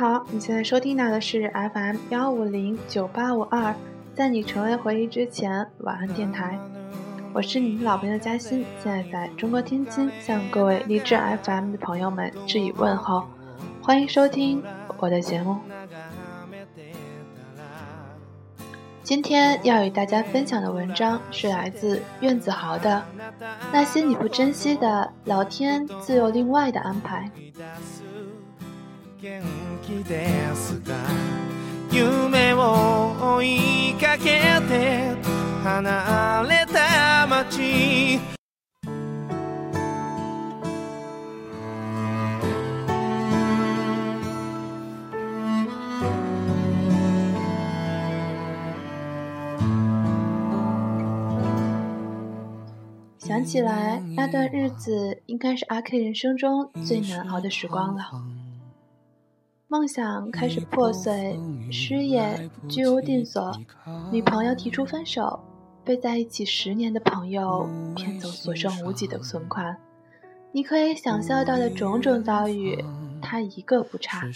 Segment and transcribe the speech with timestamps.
[0.00, 3.74] 好，你现在收听到的是 FM 幺五零九八五二，
[4.14, 6.58] 在你成为回忆之前，晚安电台。
[7.34, 13.24] 我是你们老朋友嘉欣，现在在中国天津，向各位励志 FM 的朋友们致以问候，
[13.82, 14.62] 欢迎收听
[14.96, 15.58] 我的节目。
[19.02, 23.04] 今天要与大家分享的文章是来自苑子豪的
[23.70, 27.30] 《那些你不珍惜的，老天自有另外的安排》。
[53.18, 58.39] 想起来，那段日子应该是阿 K 人生中最难熬的时光了。
[59.70, 61.38] 梦想开始破碎，
[61.70, 63.56] 失业，居无定所，
[64.10, 65.38] 女朋友提出分手，
[65.84, 69.76] 被在一起十年的朋友骗走所剩无几的存款。
[70.50, 72.84] 你可以想象到的种种遭遇，
[73.22, 74.26] 他一个不差。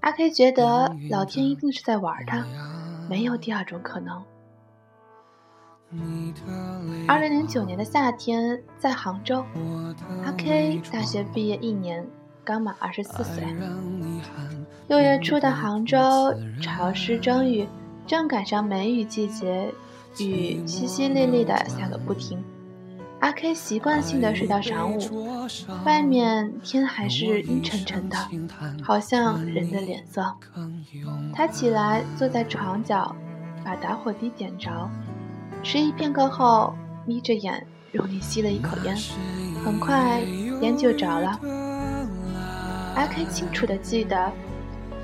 [0.00, 2.42] 阿 K 觉得老天一定是在玩他，
[3.06, 4.24] 没有第二种可能。
[7.06, 9.44] 二零零九年的夏天，在杭州，
[10.24, 12.02] 阿 K 大学毕业一年，
[12.44, 13.42] 刚满二十四岁。
[14.86, 15.98] 六月初的杭州，
[16.60, 17.66] 潮湿蒸雨，
[18.06, 19.72] 正赶上梅雨季节，
[20.18, 22.44] 雨淅淅沥沥的下个不停。
[23.20, 25.46] 阿 K 习惯性的睡到晌午，
[25.86, 28.18] 外面天还是阴沉沉的，
[28.82, 30.22] 好像人的脸色。
[31.32, 33.16] 他起来，坐在床角，
[33.64, 34.70] 把打火机点着。
[35.62, 36.74] 迟疑片刻后，
[37.06, 38.94] 眯着眼，用力吸了一口烟，
[39.64, 40.20] 很快
[40.60, 41.40] 烟就着了。
[42.94, 44.30] 阿 K 清楚地记得，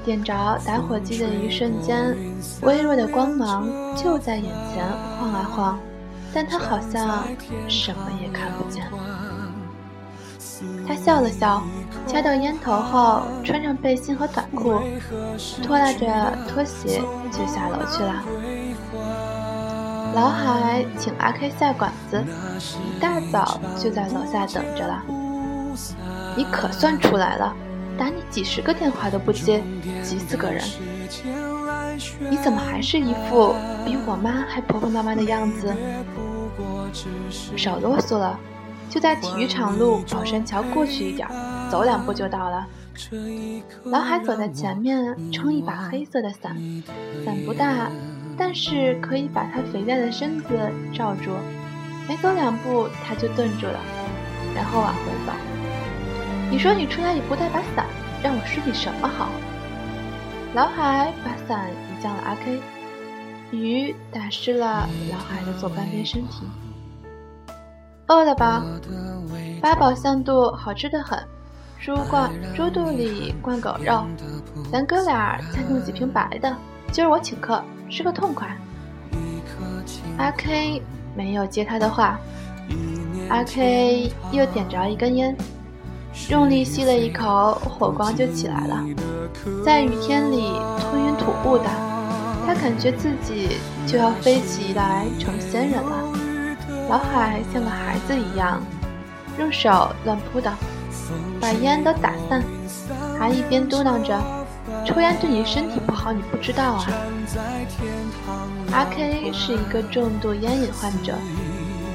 [0.05, 0.33] 点着
[0.65, 2.17] 打火机的一瞬间，
[2.63, 4.85] 微弱的光芒就在眼前
[5.19, 5.79] 晃啊晃，
[6.33, 7.25] 但他好像
[7.69, 8.87] 什么也看不见。
[10.87, 11.63] 他笑了笑，
[12.07, 14.81] 掐掉烟头后，穿上背心和短裤，
[15.63, 17.01] 拖拉着拖鞋
[17.31, 18.23] 就下楼去了。
[20.15, 22.23] 老海请阿 K 下馆子，
[22.77, 25.03] 一大早就在楼下等着了。
[26.37, 27.55] 你可算出来了，
[28.01, 29.63] 打你几十个电话都不接，
[30.03, 30.65] 急死个人。
[32.31, 35.77] 你怎么还是一副比我妈还婆婆妈妈的样子？
[37.59, 38.41] 少啰嗦了，
[38.89, 41.29] 就在体育场路宝山桥过去一点，
[41.71, 42.67] 走两步就到了。
[43.85, 46.57] 老海走在前面，撑一把黑色的伞，
[47.23, 47.91] 伞不大。
[48.39, 50.49] 但是可以把他肥大的身子
[50.95, 51.33] 罩住，
[52.09, 53.79] 没走两步他就顿住了，
[54.57, 55.60] 然后往回走。
[56.51, 57.87] 你说你出来也不带把伞，
[58.25, 59.29] 让我说你什么好？
[60.53, 62.61] 老海把伞移向了阿 K，
[63.57, 66.43] 雨打湿了老海的左半边身体。
[68.09, 68.65] 饿了吧？
[69.63, 71.17] 八宝香肚好吃的很，
[71.79, 74.05] 猪灌猪肚里灌狗肉，
[74.73, 76.53] 咱哥俩再弄几瓶白的，
[76.91, 77.63] 今儿我请客。
[77.89, 78.49] 吃个痛快。
[80.17, 80.83] 阿 K
[81.17, 82.19] 没有接他的话，
[83.29, 85.37] 阿 K 又点着一根烟，
[86.29, 88.85] 用力吸了一口，火光就起来了。
[89.65, 91.65] 在雨天里吞云吐雾的，
[92.47, 93.57] 他感觉自己
[93.87, 95.97] 就要飞起来成仙人了。
[96.89, 98.61] 老海像个孩子一样，
[99.39, 100.53] 用手乱扑的，
[101.41, 102.43] 把烟都打散，
[103.19, 104.21] 还一边嘟囔着。
[104.87, 106.87] 抽烟对你身体不好，你不知道啊。
[108.73, 111.15] 阿 K 是一个重度烟瘾患者，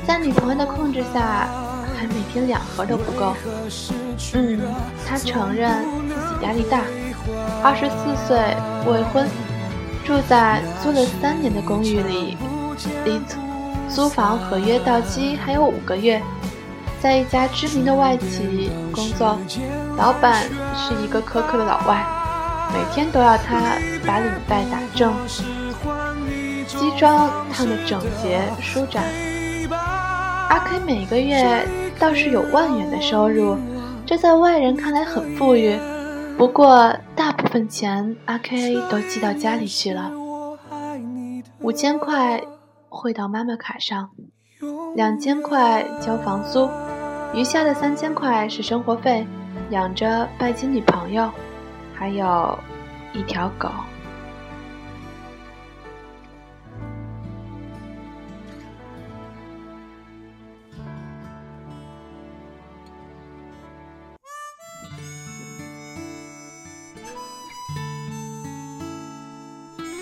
[0.05, 1.47] 在女朋友的控制下，
[2.07, 3.35] 每天两盒都不够。
[4.33, 4.59] 嗯，
[5.07, 6.81] 他承认自己压力大。
[7.63, 8.37] 二十四岁，
[8.85, 9.27] 未婚，
[10.05, 12.37] 住在租了三年的公寓里，
[13.03, 13.19] 离
[13.89, 16.21] 租房合约到期还有五个月，
[17.01, 19.39] 在一家知名的外企工作，
[19.97, 20.43] 老板
[20.75, 22.05] 是一个苛刻的老外。
[22.73, 25.13] 每天都要他把领带打正，
[26.67, 29.03] 西装烫得整洁舒展。
[30.49, 31.65] 阿 K 每个月
[31.99, 33.57] 倒是有万元的收入，
[34.05, 35.77] 这在外人看来很富裕。
[36.37, 40.11] 不过大部分钱阿 K 都寄到家里去了，
[41.61, 42.41] 五千块
[42.89, 44.09] 汇到妈妈卡上，
[44.95, 46.69] 两千块交房租，
[47.33, 49.25] 余下的三千块是生活费，
[49.69, 51.29] 养着拜金女朋友。
[51.97, 52.59] 还有
[53.13, 53.69] 一条狗。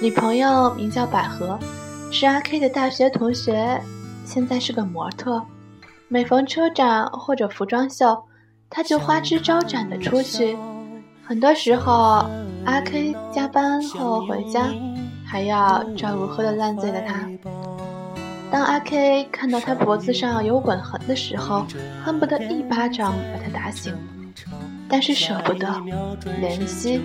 [0.04, 1.58] 女朋友名叫百合，
[2.12, 3.82] 是阿 K 的大学同学，
[4.26, 5.42] 现在是个模特。
[6.10, 8.22] 每逢车展或者服装秀，
[8.70, 10.58] 她就花枝招展的出去。
[11.24, 12.28] 很多时候，
[12.66, 14.74] 阿 K 加班后回家，
[15.26, 17.26] 还要照顾喝得烂醉的她。
[18.52, 21.66] 当阿 K 看到她脖子上有吻痕的时候，
[22.04, 23.96] 恨不得一巴掌把她打醒，
[24.90, 25.66] 但是舍不得，
[26.42, 27.00] 怜惜。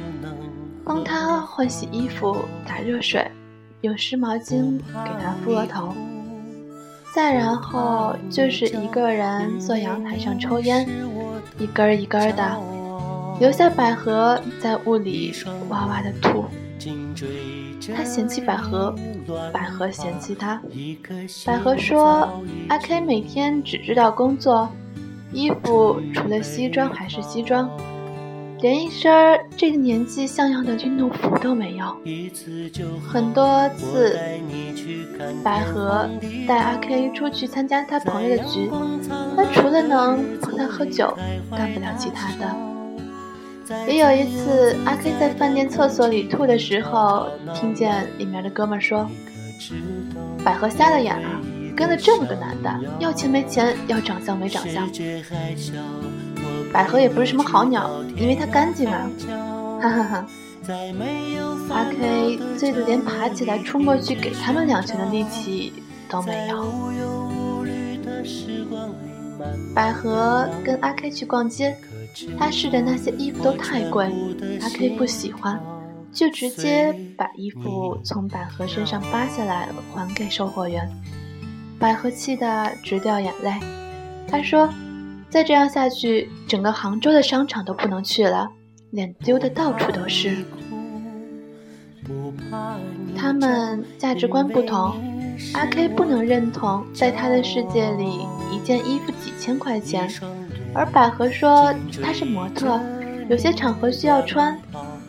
[0.88, 2.35] 帮他换洗衣服、
[2.67, 3.31] 打热水，
[3.82, 5.93] 用湿毛巾给他敷额头，
[7.14, 10.88] 再然后就是一个人坐阳台上抽烟，
[11.58, 12.58] 一根一根的，
[13.38, 15.35] 留下百合在屋里
[15.69, 16.46] 哇哇的吐。
[17.94, 18.94] 他嫌弃百合，
[19.52, 20.58] 百合嫌弃他。
[21.44, 24.67] 百合说：“阿 K 每天只知道工作，
[25.35, 27.69] 衣服除了西装还是西装。”
[28.61, 31.97] 连一身这个年纪像样的运动服都没有。
[33.09, 34.19] 很多次，
[35.45, 36.09] 百合
[36.47, 38.71] 带阿 K 出去参加他朋友的局，
[39.37, 41.17] 他除了能陪他喝酒，
[41.51, 42.57] 干不了其他的。
[43.87, 49.09] 也有一次，阿 K 在饭店厕所里吐的时候，听见里面的哥们说
[50.43, 51.29] ：“百合瞎了眼了，
[51.77, 54.89] 跟了这么个男的，要钱没钱，要长相没长相。”
[56.73, 59.09] 百合也不是什么好鸟，因为它干净啊！
[59.81, 60.26] 哈哈哈。
[61.70, 65.73] 阿 K 醉得连爬起来冲过去给他们两拳的力气
[66.11, 66.70] 都没有。
[69.75, 71.75] 百合跟阿 K 去逛街，
[72.38, 74.12] 他试的那些衣服都太贵，
[74.61, 75.59] 阿 K 不喜欢，
[76.12, 80.87] 就直接把衣服从百合身上扒下来还给售货员。
[81.79, 83.55] 百合气得直掉眼泪，
[84.29, 84.69] 他说。
[85.31, 88.49] 再这样下去，整个杭州的商场都不能去了，
[88.91, 90.37] 脸丢的到处都是。
[93.15, 94.97] 他们价值观不同，
[95.53, 100.09] 阿 K 不能认同，在他的世界里，一件衣服几千块钱，
[100.75, 102.81] 而百合说她是模特，
[103.29, 104.59] 有些场合需要穿。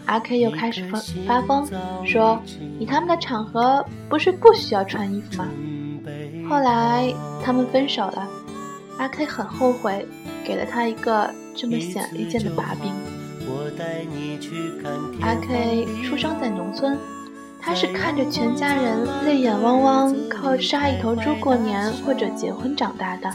[0.05, 1.65] 阿 K 又开始发发疯，
[2.05, 2.41] 说
[2.79, 5.47] 你他们的场合不是不需要穿衣服吗？
[6.49, 7.13] 后来
[7.43, 8.27] 他们分手了。
[8.99, 10.05] 阿 K 很后悔，
[10.43, 12.91] 给了他一个这么显而易见的把柄。
[15.21, 16.97] 阿 K 出生在农村，
[17.61, 23.31] 他是看着全家人泪眼汪汪，靠杀一头猪过年或者结婚长大的。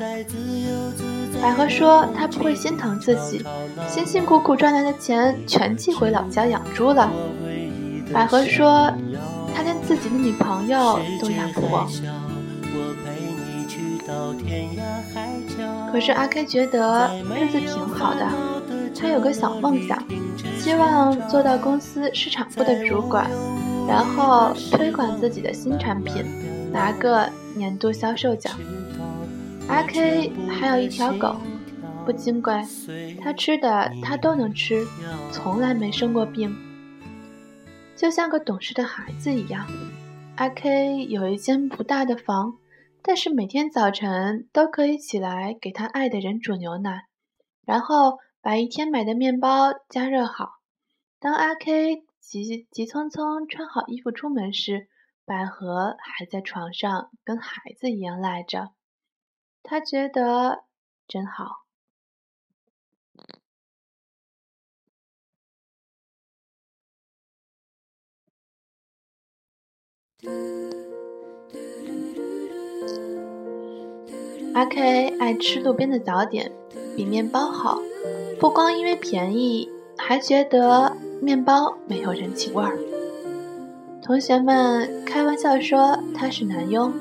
[1.40, 3.42] 百合说他不会心疼自己，
[3.88, 7.10] 辛辛苦苦赚来的钱全寄回老家养猪了。
[8.12, 8.92] 百合说
[9.54, 11.88] 他连自己的女朋友都养不活。
[15.92, 18.28] 可是阿 K 觉得日子挺好的，
[18.98, 20.02] 他有个小梦想，
[20.58, 23.30] 希望做到公司市场部的主管，
[23.88, 26.24] 然后推广自己的新产品，
[26.72, 28.52] 拿个年度销售奖。
[29.68, 31.36] 阿 K 还有一条狗，
[32.04, 32.60] 不金贵，
[33.22, 34.84] 他吃的他都能吃，
[35.30, 36.54] 从来没生过病，
[37.94, 39.64] 就像个懂事的孩子一样。
[40.36, 42.54] 阿 K 有一间不大的房。
[43.06, 47.06] 但是每天早晨都可以起来给他爱的人煮牛奶，
[47.66, 50.54] 然后把一天买的面包加热好。
[51.18, 54.88] 当阿 K 急急匆匆穿好衣服出门时，
[55.26, 58.72] 百合还在床上跟孩子一样赖着，
[59.62, 60.64] 他觉得
[61.06, 61.66] 真好。
[74.54, 76.50] 阿 K 爱吃路边的早点，
[76.96, 77.80] 比面包好。
[78.38, 79.68] 不光因为便宜，
[79.98, 82.78] 还觉得面包没有人情味儿。
[84.00, 86.92] 同学们开玩笑说他是男佣。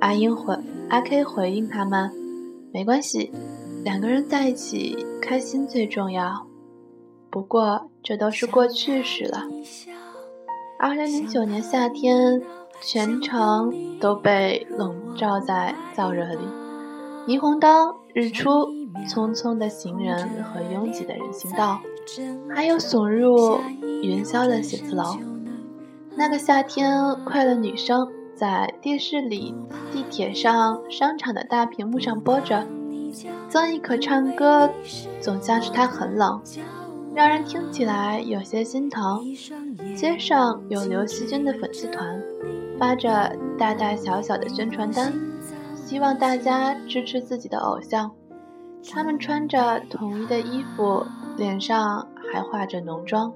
[0.00, 0.54] 阿英回
[0.90, 2.10] 阿 K 回应他们
[2.74, 3.32] ：“没关系，
[3.82, 6.46] 两个人在一起开心最重要。
[7.30, 9.44] 不过这都是过去式了。”
[10.78, 12.42] 二零零九年夏天，
[12.82, 16.65] 全城都被笼罩在燥热里。
[17.26, 18.68] 霓虹灯、日出、
[19.08, 21.80] 匆匆的行人和拥挤的人行道，
[22.54, 23.58] 还有耸入
[24.00, 25.16] 云霄的写字楼。
[26.14, 29.52] 那个夏天，快乐女生在电视里、
[29.92, 32.64] 地铁上、商场的大屏幕上播着。
[33.48, 34.70] 曾轶可唱歌，
[35.20, 36.40] 总像是她很冷，
[37.12, 39.24] 让人听起来有些心疼。
[39.96, 42.22] 街上有刘惜君的粉丝团，
[42.78, 45.12] 发着大大小小的宣传单。
[45.86, 48.10] 希望大家支持自己的偶像。
[48.90, 53.32] 他们穿着统一的衣服，脸上还化着浓妆。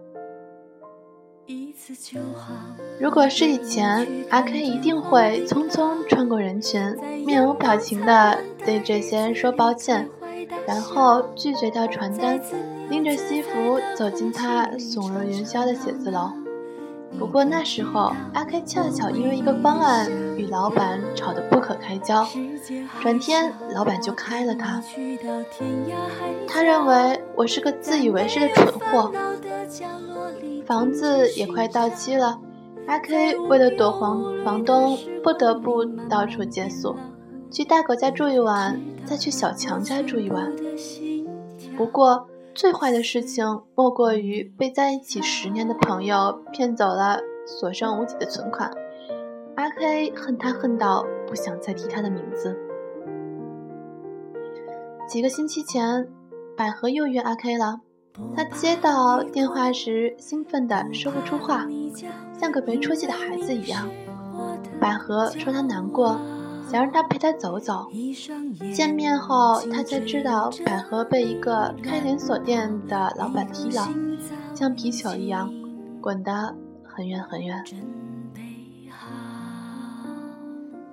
[2.99, 10.09] 如果是以前，阿 K 一定会匆匆穿过人群，面无表情的对这些人说抱歉，
[10.67, 12.41] 然后拒绝掉传单，
[12.89, 16.33] 拎着西服走进他耸入云霄的写字楼。
[17.19, 22.27] 不过那时候，阿 K 恰巧因为一个方案与老板吵得不可开交，
[23.03, 24.83] 转天老板就开了他。
[26.49, 29.13] 他认为我是个自以为是的蠢货。
[30.65, 32.39] 房子也快到期了，
[32.87, 36.97] 阿 K 为了躲房房东，不得不到处借宿，
[37.51, 40.53] 去大狗家住一晚，再去小强家住一晚。
[41.77, 42.27] 不过
[42.61, 48.71] 最坏的事情莫过于被在一起十年的朋友骗走了所剩无几的存款。
[49.57, 52.55] 阿 K 恨他恨到不想再提他的名字。
[55.09, 56.07] 几个星期前，
[56.55, 57.81] 百合又约阿 K 了。
[58.37, 61.67] 他接到电话时，兴奋的说不出话，
[62.39, 63.89] 像个没出息的孩子一样。
[64.79, 66.21] 百合说她难过，
[66.71, 67.89] 想让他陪她走走。
[68.73, 73.89] 见面后，他才知道百合被一个开连锁店的老板踢了，
[74.55, 75.53] 像皮球一样
[76.01, 77.65] 滚得很远很远。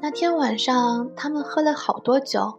[0.02, 2.58] 那天晚上，他们喝了好多酒。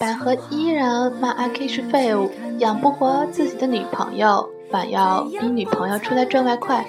[0.00, 6.84] 百合依然骂阿 K 是废物，养不活自己的女朋友，反要逼女朋友出来赚外快。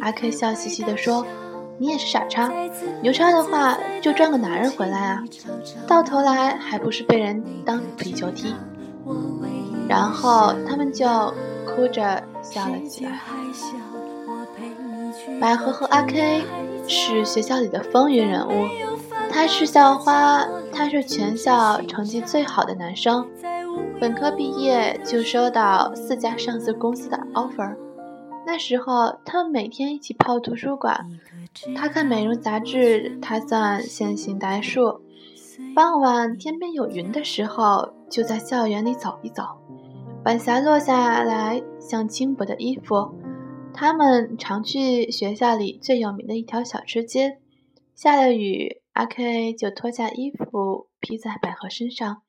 [0.00, 1.26] 阿 K 笑嘻嘻地说
[1.78, 2.50] ：“你也是傻叉，
[3.02, 5.22] 牛叉的话就赚个男人回来啊，
[5.86, 8.54] 到头来还不是被人当皮球踢。”
[9.88, 11.06] 然后他们就
[11.64, 13.20] 哭着笑了起来。
[15.40, 16.42] 百合和阿 K
[16.88, 18.66] 是学校里的风云人物。
[19.30, 23.26] 他是校花，他是全校成绩最好的男生，
[24.00, 27.76] 本科毕业就收到四家上市公司的 offer。
[28.46, 31.04] 那时候，他们每天一起泡图书馆，
[31.74, 35.02] 他看美容杂志，他算线性代数。
[35.74, 39.42] 傍晚天边有云的时候，就在校园里走一走，
[40.24, 43.12] 晚霞落下来像轻薄的衣服。
[43.74, 47.38] 他们常去学校里最有名的一条小吃街，
[47.96, 48.80] 下了雨。
[48.92, 52.22] 阿 K 就脱下衣服披在百合身上，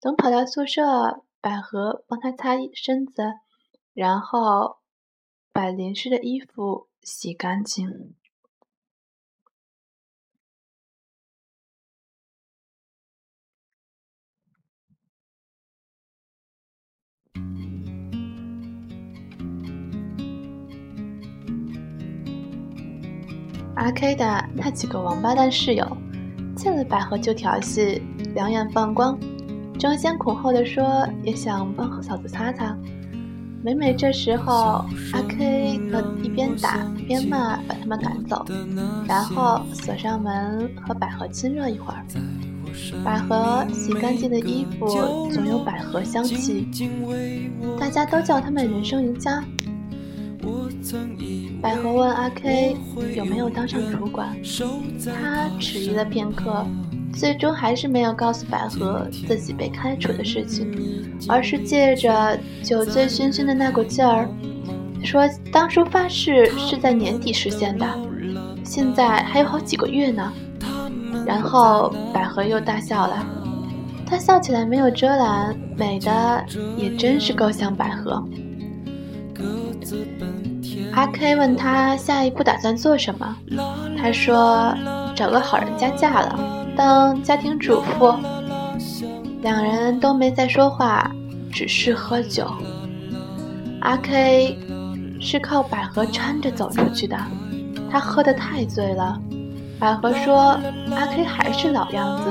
[0.00, 3.22] 等跑到宿舍，百合帮他擦身子，
[3.94, 4.78] 然后
[5.58, 8.14] 把淋湿的衣服洗干净。
[23.74, 25.84] 阿 K 的那几个王八蛋室友。
[26.54, 28.00] 见了百合就调戏，
[28.32, 29.18] 两眼放光，
[29.76, 32.78] 争先恐后的说也想帮嫂子擦擦。
[33.60, 38.44] 每每这时候，阿 K 可一边打一边骂，把他们赶走，
[39.06, 42.04] 然后锁上门和百合亲热一会儿。
[43.04, 44.86] 百合洗干净的衣服
[45.32, 46.68] 总有百合香气，
[47.80, 49.42] 大家都叫他们人生赢家。
[51.60, 52.76] 百合问阿 K
[53.16, 54.36] 有没有当上主管，
[55.04, 56.64] 他迟疑了片刻，
[57.12, 60.70] 最终还是没有告诉百合自己被开除的事情，
[61.28, 64.28] 而是借着酒醉醺醺的那股劲儿，
[65.02, 67.86] 说当初发誓是在年底实现的，
[68.64, 70.32] 现在还有好几个月呢。
[71.26, 73.26] 然后百合又大笑了，
[74.06, 76.44] 她笑起来没有遮拦，美的
[76.76, 78.24] 也真是够像百合。
[80.92, 83.36] 阿 K 问他下一步打算做什么，
[83.98, 84.74] 他说
[85.14, 88.14] 找个好人家嫁了，当家庭主妇。
[89.42, 91.10] 两人都没再说话，
[91.50, 92.46] 只是喝酒。
[93.80, 94.56] 阿 K
[95.20, 97.16] 是靠百合搀着走出去的，
[97.90, 99.20] 他喝得太醉了。
[99.80, 100.56] 百合说
[100.94, 102.30] 阿 K 还是老样子，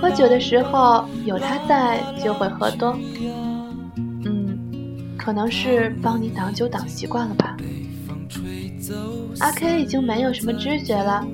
[0.00, 2.96] 喝酒的时候有他在就会喝多。
[3.96, 4.58] 嗯，
[5.18, 7.58] 可能是帮你挡酒挡习惯了吧。
[9.40, 11.24] 阿 K 已经没有什么知觉了，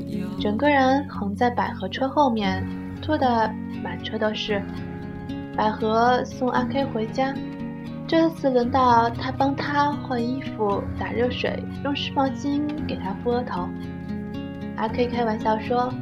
[0.40, 2.67] 整个人横在百合车后面，
[3.02, 3.50] 吐得
[3.83, 4.62] 满车都是。
[5.57, 7.35] 百合送阿 K 回家，
[8.07, 13.69] 这次轮到他帮他换衣服、打热水，用湿毛巾给他敷额头。
[14.76, 15.93] 阿 K 开玩笑说：“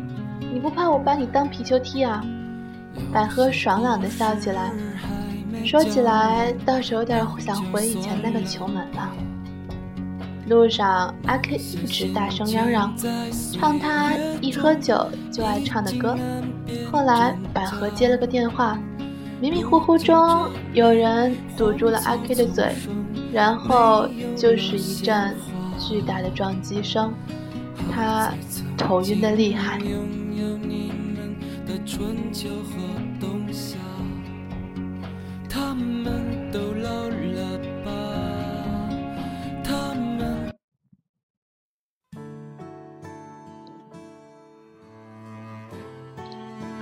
[0.53, 2.23] 你不怕我把你当皮球踢啊？”
[3.13, 4.71] 百合爽朗地笑起来，
[5.65, 9.13] 说起来倒是有点想回以前那个球门了。
[10.49, 12.95] 路上，阿 K 一直大声嚷嚷，
[13.53, 16.17] 唱他一喝酒就爱唱的歌。
[16.91, 18.79] 后来，百合接了个电话，
[19.41, 22.73] 迷迷糊糊中有人堵住了阿 K 的嘴，
[23.33, 25.35] 然后就是一阵
[25.79, 27.13] 巨大的撞击声，
[27.93, 28.33] 他
[28.77, 29.81] 头晕的厉害。
[35.49, 36.66] 他们都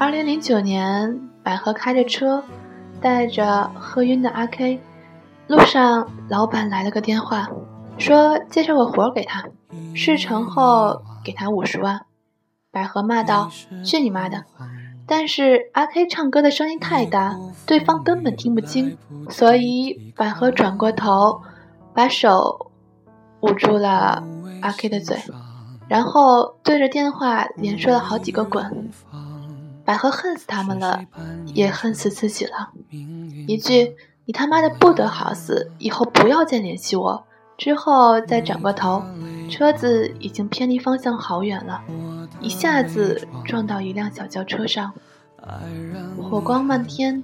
[0.04, 2.44] 二零零九年，百合开着车，
[3.00, 4.78] 带着喝晕的阿 K。
[5.46, 7.48] 路上，老板来了个电话，
[7.96, 9.46] 说介绍个活给他，
[9.94, 12.04] 事成后给他五十万。
[12.70, 13.48] 百合骂道
[13.82, 14.44] ：“去你妈的！”
[15.08, 17.34] 但是阿 K 唱歌的声音太大，
[17.66, 18.98] 对方根本听不清，
[19.30, 21.40] 所以百合转过头，
[21.94, 22.70] 把手
[23.40, 24.22] 捂住了
[24.60, 25.16] 阿 K 的嘴，
[25.88, 28.90] 然后对着电话连说了好几个滚。
[29.84, 31.04] 百合恨死他们了，
[31.46, 32.70] 也恨死自己了。
[33.46, 37.26] 一句“你他妈的不得好死，以后不要再联系我”，
[37.58, 39.02] 之后再转过头，
[39.50, 41.82] 车子已经偏离方向好远了，
[42.40, 44.92] 一下子撞到一辆小轿车上，
[46.22, 47.22] 火光漫天，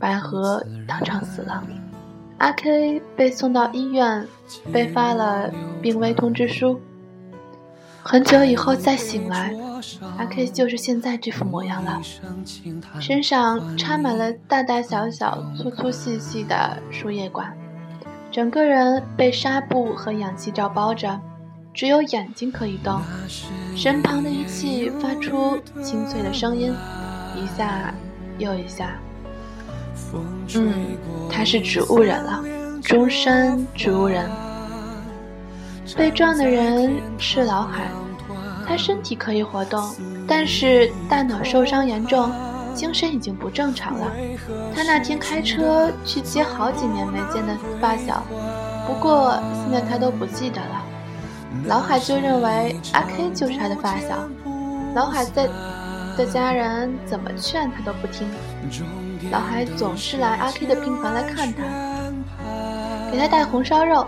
[0.00, 1.62] 百合当场死了。
[2.38, 4.26] 阿 K 被送到医院，
[4.72, 6.80] 被发了病危通知书。
[8.06, 9.52] 很久以后再醒来，
[10.18, 12.00] 阿 K 就是现在这副模样了，
[13.00, 17.56] 身上插满了大大小小、粗粗细细的输液管，
[18.30, 21.18] 整个人被纱布和氧气罩包着，
[21.72, 23.00] 只有眼睛可以动，
[23.74, 26.74] 身旁的仪器发出清脆的声音，
[27.34, 27.92] 一下
[28.38, 28.98] 又一下。
[30.54, 30.72] 嗯，
[31.32, 32.44] 他是植物人了，
[32.82, 34.30] 终身植物人。
[35.96, 37.88] 被撞的人是老海，
[38.66, 39.94] 他身体可以活动，
[40.26, 42.32] 但是大脑受伤严重，
[42.74, 44.10] 精神已经不正常了。
[44.74, 48.22] 他那天开车去接好几年没见的发小，
[48.86, 50.82] 不过现在他都不记得了。
[51.66, 54.28] 老海就认为阿 K 就是他的发小，
[54.94, 55.48] 老海在
[56.16, 58.26] 的家人怎么劝他都不听，
[59.30, 61.62] 老海总是来阿 K 的病房来看他，
[63.12, 64.06] 给他带红烧肉。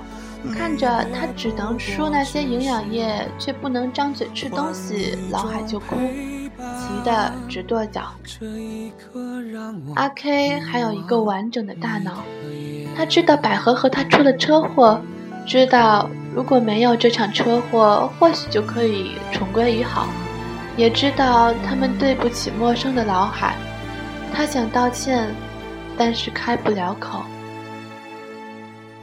[0.53, 8.03] 看着他只能输那些营养液，却不能张嘴吃东西，老海就哭，急得直跺脚。
[9.95, 12.25] 阿 K 还有一个完整的大脑，
[12.97, 15.01] 他知道百合和他出了车祸，
[15.47, 20.07] 知道如果没有这场车祸，或许就可以重归于好，
[20.77, 23.55] 也知道他们对不起陌生的老海。
[24.33, 25.35] 他想道歉，
[25.97, 27.23] 但是开不了口。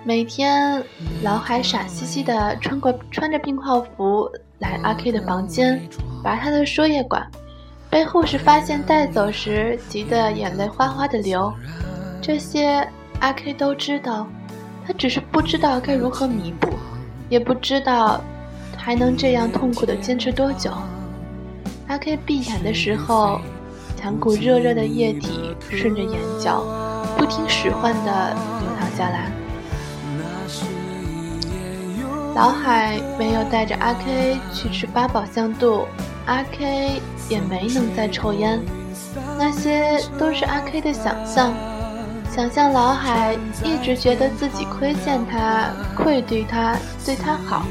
[0.06, 0.84] 每天，
[1.22, 5.82] 老海傻兮兮的穿过穿着病号服来阿 K 的房间，
[6.22, 7.26] 拔他的输液管，
[7.90, 11.54] 被护士发现带走时，急得眼泪哗哗的流。
[12.22, 12.86] 这些
[13.22, 14.28] 阿 K 都知道，
[14.86, 16.68] 他只是不知道该如何弥补，
[17.30, 18.20] 也不知道
[18.76, 20.74] 还能这样痛苦的坚持多久。
[21.88, 23.40] 阿 K 闭眼的时候，
[24.02, 26.62] 两股热热的液体顺着眼角
[27.18, 29.32] 不听使唤的流淌下来。
[32.36, 35.86] 老海没有带着阿 K 去吃八宝香肚，
[36.26, 38.60] 阿 K 也没能再抽烟，
[39.38, 41.54] 那些都是阿 K 的想象。
[42.36, 47.68] 想象老海一直觉得自己亏欠他，愧对他，对他好，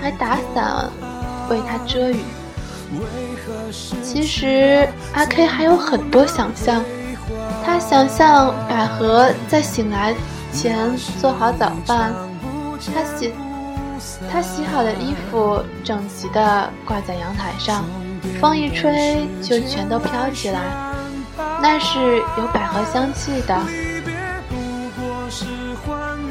[0.00, 0.88] 还打伞
[1.50, 2.20] 为他遮雨。
[4.00, 6.84] 其实阿 K 还有很多想象，
[7.66, 10.14] 他想象百合在醒来
[10.52, 12.14] 前做好早饭，
[12.94, 13.32] 他洗。
[14.30, 17.84] 他洗好的衣服整齐地挂在阳台上，
[18.40, 20.60] 风一吹就全都飘起来，
[21.62, 23.60] 那是有百合香气的。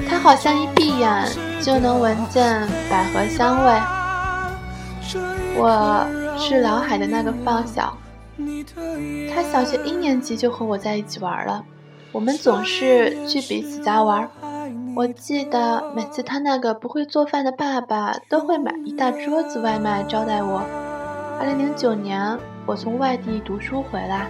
[0.07, 1.27] 他好像一闭眼
[1.61, 3.81] 就能闻见百合香味。
[5.55, 6.05] 我
[6.37, 7.97] 是老海的那个发小，
[9.33, 11.63] 他小学一年级就和我在一起玩了，
[12.11, 14.29] 我们总是去彼此家玩。
[14.95, 20.59] 我记得每次他那个不会做饭的爸爸都会买一大桌子外卖招待我。
[21.39, 24.27] 二零零九年，我从外地读书回来，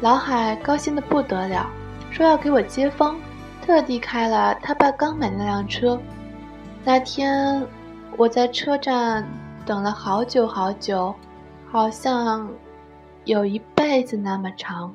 [0.00, 1.66] 老海高兴的不得了，
[2.12, 3.16] 说要给我接风，
[3.66, 5.98] 特地开了他爸刚买的那辆车。
[6.84, 7.66] 那天
[8.16, 9.26] 我在车站
[9.66, 11.12] 等了好久好久，
[11.68, 12.48] 好像
[13.24, 14.94] 有一辈子那么长。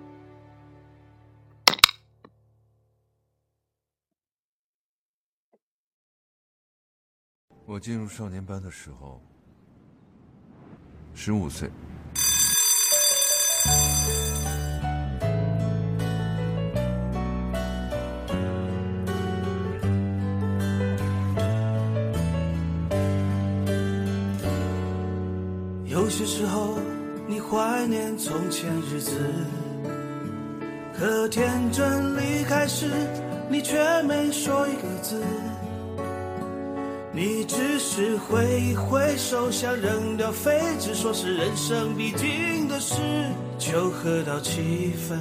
[7.66, 9.22] 我进入少年班的时候
[11.14, 11.70] 十五岁。
[25.86, 26.78] 有些时候
[27.28, 29.18] 你怀念从前日子
[30.94, 32.88] 可天真离开时
[33.50, 35.24] 你却没说一个字。
[37.16, 42.96] 你只是挥一挥手，想扔掉废纸，说是人生必经的事。
[43.60, 45.20] 酒喝到七分，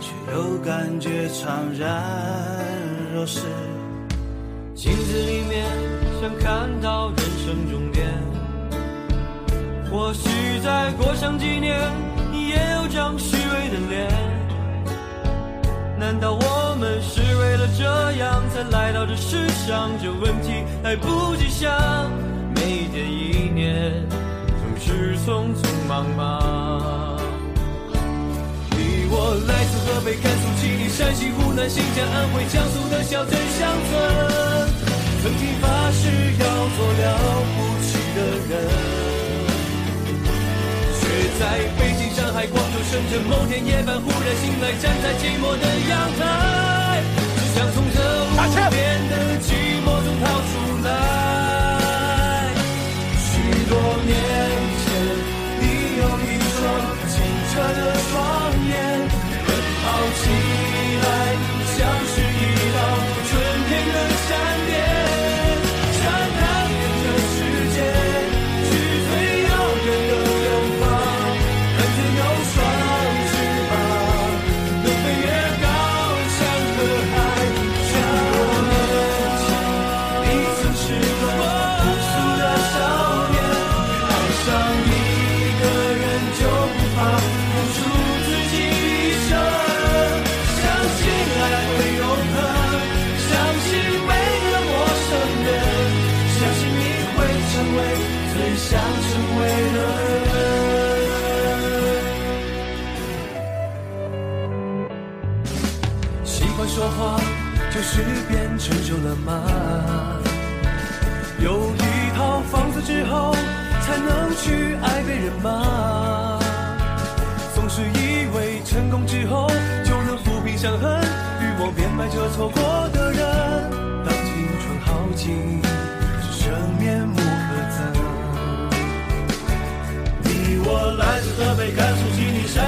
[0.00, 2.00] 却又感觉怅然
[3.12, 3.40] 若失。
[4.72, 5.66] 镜子里面
[6.20, 8.06] 想看到人生终点，
[9.90, 10.30] 或许
[10.62, 11.76] 再过上几年，
[12.30, 14.08] 你也有张虚伪的脸。
[15.98, 19.90] 难道我们是为了这样才来到这世上？
[20.00, 21.70] 这问题来不及想，
[22.54, 23.92] 每一天一年
[24.46, 27.18] 总是匆匆忙忙。
[28.70, 33.92] 你我来自河北、甘肃、吉林、山西、湖南、新疆、安徽、江苏的小镇乡村，
[35.22, 36.06] 曾经发誓
[36.38, 37.04] 要做了
[37.56, 38.52] 不起的人。
[41.00, 41.02] 却
[41.38, 41.42] 在
[41.76, 46.22] 北京、上海、广州、深圳，某天夜半忽然醒来，站在寂寞的阳台，
[47.54, 47.68] 只想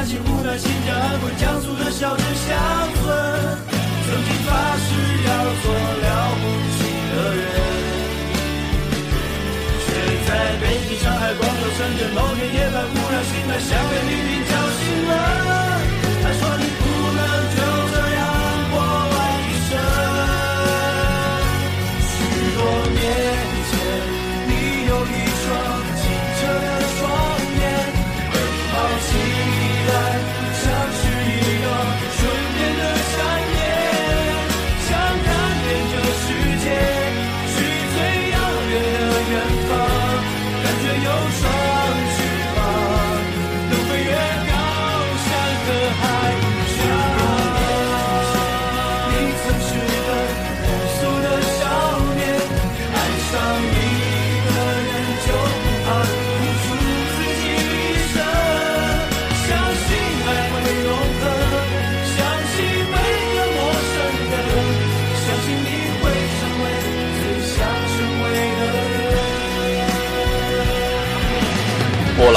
[0.04, 2.52] 吉林、山西、湖南、新疆、安徽、江苏的小镇乡
[3.00, 3.04] 村。
[4.04, 4.86] 曾经发誓
[5.24, 5.28] 要
[5.62, 6.06] 做了
[6.40, 6.44] 不
[6.76, 7.42] 起的人，
[9.80, 9.86] 却
[10.28, 15.12] 在北京、上海、广州、深圳某天夜半忽然醒来，像被命运叫醒了。
[16.22, 16.64] 他说你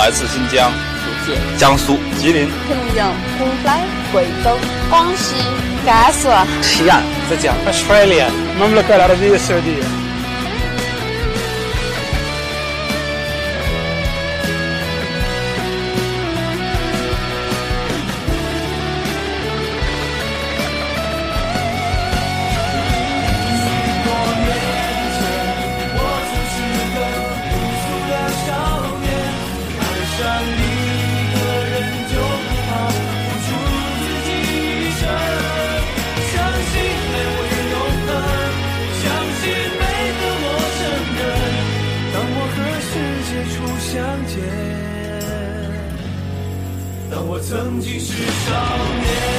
[0.08, 4.58] 来自新疆、福建、江苏、吉林、平阳、湖南、贵州、
[4.89, 5.36] 广西、
[5.86, 6.30] 甘肃、
[6.62, 10.07] 西安、浙江、Australia、阿拉伯联合酋长国。
[47.50, 49.37] 曾经是少年。